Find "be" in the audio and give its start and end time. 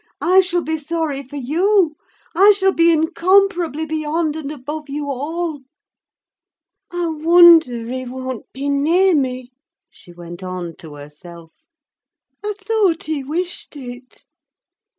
0.63-0.79, 2.71-2.91, 8.51-8.67